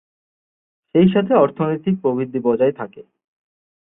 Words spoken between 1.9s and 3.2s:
প্রবৃদ্ধি বজায় থাকে।